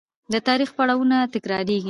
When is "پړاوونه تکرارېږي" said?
0.77-1.79